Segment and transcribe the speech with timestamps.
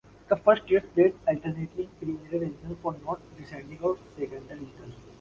[0.29, 4.91] The first years played alternately in "Primera Regional" (for not descending) or "Segunda Regional".